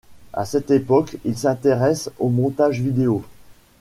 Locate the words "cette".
0.45-0.71